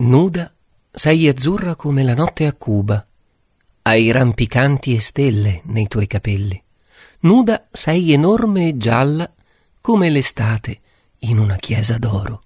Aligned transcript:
Nuda, 0.00 0.54
sei 0.92 1.26
azzurra 1.26 1.74
come 1.74 2.04
la 2.04 2.14
notte 2.14 2.46
a 2.46 2.52
Cuba. 2.52 3.04
Hai 3.82 4.12
rampicanti 4.12 4.94
e 4.94 5.00
stelle 5.00 5.62
nei 5.64 5.88
tuoi 5.88 6.06
capelli. 6.06 6.62
Nuda 7.22 7.66
sei 7.72 8.12
enorme 8.12 8.68
e 8.68 8.76
gialla 8.76 9.28
come 9.80 10.08
l'estate 10.08 10.78
in 11.22 11.38
una 11.40 11.56
chiesa 11.56 11.98
d'oro. 11.98 12.42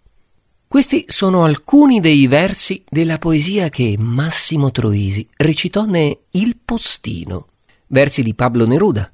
Questi 0.66 1.04
sono 1.08 1.44
alcuni 1.44 2.00
dei 2.00 2.26
versi 2.26 2.82
della 2.88 3.18
poesia 3.18 3.69
che 3.69 3.96
Massimo 3.98 4.71
Troisi 4.71 5.29
recitò 5.37 5.84
ne 5.84 6.21
Il 6.30 6.57
Postino, 6.57 7.48
versi 7.89 8.23
di 8.23 8.32
Pablo 8.32 8.66
Neruda, 8.66 9.12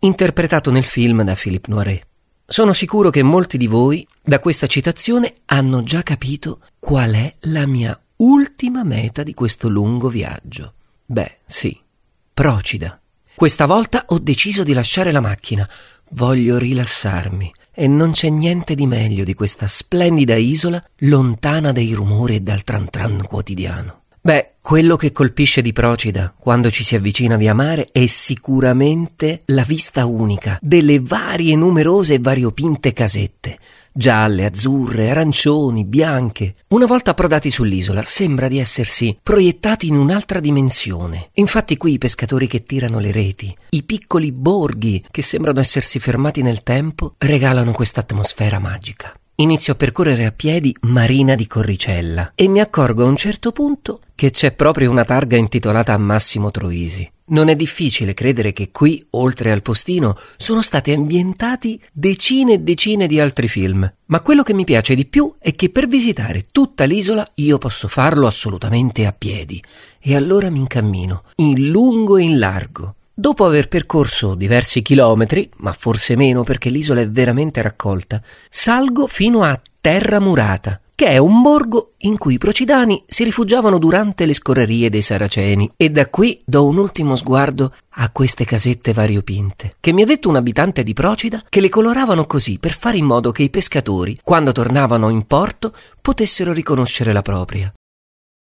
interpretato 0.00 0.72
nel 0.72 0.82
film 0.82 1.22
da 1.22 1.36
Philippe 1.36 1.70
Noiret. 1.70 2.07
Sono 2.50 2.72
sicuro 2.72 3.10
che 3.10 3.22
molti 3.22 3.58
di 3.58 3.66
voi 3.66 4.06
da 4.22 4.38
questa 4.38 4.66
citazione 4.66 5.34
hanno 5.44 5.82
già 5.82 6.02
capito 6.02 6.60
qual 6.78 7.12
è 7.12 7.34
la 7.40 7.66
mia 7.66 8.00
ultima 8.16 8.82
meta 8.84 9.22
di 9.22 9.34
questo 9.34 9.68
lungo 9.68 10.08
viaggio. 10.08 10.72
Beh, 11.04 11.40
sì, 11.46 11.78
Procida. 12.38 13.00
Questa 13.34 13.66
volta 13.66 14.04
ho 14.06 14.20
deciso 14.20 14.62
di 14.62 14.72
lasciare 14.72 15.10
la 15.10 15.20
macchina. 15.20 15.68
Voglio 16.10 16.56
rilassarmi, 16.56 17.52
e 17.72 17.88
non 17.88 18.12
c'è 18.12 18.28
niente 18.28 18.76
di 18.76 18.86
meglio 18.86 19.24
di 19.24 19.34
questa 19.34 19.66
splendida 19.66 20.36
isola 20.36 20.80
lontana 20.98 21.72
dai 21.72 21.92
rumori 21.94 22.36
e 22.36 22.40
dal 22.40 22.62
tran 22.62 22.88
tran 22.90 23.26
quotidiano. 23.26 24.02
Beh, 24.28 24.56
quello 24.60 24.96
che 24.96 25.10
colpisce 25.10 25.62
di 25.62 25.72
Procida 25.72 26.34
quando 26.38 26.70
ci 26.70 26.84
si 26.84 26.94
avvicina 26.94 27.36
via 27.36 27.54
mare 27.54 27.88
è 27.90 28.04
sicuramente 28.04 29.40
la 29.46 29.62
vista 29.62 30.04
unica 30.04 30.58
delle 30.60 31.00
varie 31.00 31.56
numerose 31.56 32.12
e 32.12 32.18
variopinte 32.18 32.92
casette, 32.92 33.58
gialle, 33.90 34.44
azzurre, 34.44 35.08
arancioni, 35.08 35.86
bianche. 35.86 36.56
Una 36.68 36.84
volta 36.84 37.12
approdati 37.12 37.50
sull'isola, 37.50 38.02
sembra 38.04 38.48
di 38.48 38.58
essersi 38.58 39.18
proiettati 39.22 39.86
in 39.86 39.96
un'altra 39.96 40.40
dimensione. 40.40 41.30
Infatti 41.36 41.78
qui 41.78 41.94
i 41.94 41.98
pescatori 41.98 42.46
che 42.46 42.64
tirano 42.64 42.98
le 42.98 43.12
reti, 43.12 43.56
i 43.70 43.82
piccoli 43.82 44.30
borghi 44.30 45.02
che 45.10 45.22
sembrano 45.22 45.60
essersi 45.60 45.98
fermati 46.00 46.42
nel 46.42 46.62
tempo, 46.62 47.14
regalano 47.16 47.72
questa 47.72 48.00
atmosfera 48.00 48.58
magica. 48.58 49.10
Inizio 49.40 49.74
a 49.74 49.76
percorrere 49.76 50.24
a 50.24 50.32
piedi 50.32 50.74
Marina 50.80 51.36
di 51.36 51.46
Corricella 51.46 52.32
e 52.34 52.48
mi 52.48 52.58
accorgo 52.58 53.04
a 53.04 53.06
un 53.06 53.14
certo 53.14 53.52
punto 53.52 54.00
che 54.16 54.32
c'è 54.32 54.50
proprio 54.50 54.90
una 54.90 55.04
targa 55.04 55.36
intitolata 55.36 55.92
a 55.92 55.96
Massimo 55.96 56.50
Troisi. 56.50 57.08
Non 57.26 57.48
è 57.48 57.54
difficile 57.54 58.14
credere 58.14 58.52
che 58.52 58.72
qui, 58.72 59.00
oltre 59.10 59.52
al 59.52 59.62
postino, 59.62 60.16
sono 60.36 60.60
stati 60.60 60.90
ambientati 60.90 61.80
decine 61.92 62.54
e 62.54 62.58
decine 62.58 63.06
di 63.06 63.20
altri 63.20 63.46
film. 63.46 63.88
Ma 64.06 64.20
quello 64.22 64.42
che 64.42 64.54
mi 64.54 64.64
piace 64.64 64.96
di 64.96 65.06
più 65.06 65.32
è 65.38 65.54
che 65.54 65.70
per 65.70 65.86
visitare 65.86 66.46
tutta 66.50 66.82
l'isola 66.82 67.30
io 67.34 67.58
posso 67.58 67.86
farlo 67.86 68.26
assolutamente 68.26 69.06
a 69.06 69.12
piedi. 69.12 69.62
E 70.00 70.16
allora 70.16 70.50
mi 70.50 70.58
incammino, 70.58 71.22
in 71.36 71.68
lungo 71.68 72.16
e 72.16 72.24
in 72.24 72.40
largo. 72.40 72.96
Dopo 73.20 73.44
aver 73.44 73.66
percorso 73.66 74.36
diversi 74.36 74.80
chilometri, 74.80 75.50
ma 75.56 75.72
forse 75.72 76.14
meno 76.14 76.44
perché 76.44 76.70
l'isola 76.70 77.00
è 77.00 77.10
veramente 77.10 77.60
raccolta, 77.60 78.22
salgo 78.48 79.08
fino 79.08 79.42
a 79.42 79.60
Terra 79.80 80.20
Murata, 80.20 80.80
che 80.94 81.08
è 81.08 81.18
un 81.18 81.42
borgo 81.42 81.94
in 82.02 82.16
cui 82.16 82.34
i 82.34 82.38
procidani 82.38 83.02
si 83.08 83.24
rifugiavano 83.24 83.78
durante 83.78 84.24
le 84.24 84.34
scorrerie 84.34 84.88
dei 84.88 85.02
saraceni. 85.02 85.68
E 85.74 85.90
da 85.90 86.06
qui 86.06 86.40
do 86.44 86.64
un 86.64 86.76
ultimo 86.76 87.16
sguardo 87.16 87.74
a 87.88 88.08
queste 88.10 88.44
casette 88.44 88.92
variopinte, 88.92 89.74
che 89.80 89.92
mi 89.92 90.02
ha 90.02 90.06
detto 90.06 90.28
un 90.28 90.36
abitante 90.36 90.84
di 90.84 90.94
Procida 90.94 91.42
che 91.48 91.60
le 91.60 91.70
coloravano 91.70 92.24
così 92.24 92.60
per 92.60 92.72
fare 92.72 92.98
in 92.98 93.04
modo 93.04 93.32
che 93.32 93.42
i 93.42 93.50
pescatori, 93.50 94.20
quando 94.22 94.52
tornavano 94.52 95.08
in 95.08 95.26
porto, 95.26 95.74
potessero 96.00 96.52
riconoscere 96.52 97.12
la 97.12 97.22
propria. 97.22 97.72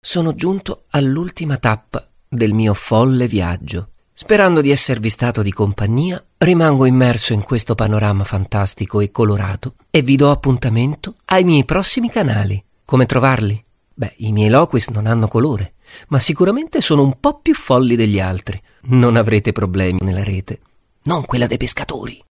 Sono 0.06 0.36
giunto 0.36 0.84
all'ultima 0.90 1.56
tappa 1.56 2.06
del 2.28 2.52
mio 2.52 2.74
folle 2.74 3.30
viaggio. 3.30 3.92
Sperando 4.18 4.62
di 4.62 4.72
esservi 4.72 5.10
stato 5.10 5.42
di 5.42 5.52
compagnia, 5.52 6.24
rimango 6.38 6.86
immerso 6.86 7.34
in 7.34 7.44
questo 7.44 7.76
panorama 7.76 8.24
fantastico 8.24 9.02
e 9.02 9.12
colorato 9.12 9.76
e 9.90 10.04
vi 10.04 10.16
do 10.16 10.32
appuntamento 10.32 11.16
ai 11.26 11.44
miei 11.44 11.66
prossimi 11.66 12.10
canali. 12.10 12.64
Come 12.86 13.08
trovarli? 13.08 13.62
Beh, 13.94 14.14
i 14.20 14.32
miei 14.32 14.50
loquis 14.50 14.88
non 14.88 15.06
hanno 15.06 15.28
colore, 15.28 15.74
ma 16.08 16.20
sicuramente 16.22 16.80
sono 16.80 17.04
un 17.04 17.18
po' 17.20 17.40
più 17.42 17.54
folli 17.54 17.98
degli 17.98 18.22
altri. 18.22 18.58
Non 18.84 19.18
avrete 19.18 19.52
problemi 19.52 20.00
nella 20.02 20.24
rete. 20.24 20.62
Non 21.04 21.26
quella 21.26 21.48
dei 21.48 21.58
pescatori. 21.58 22.24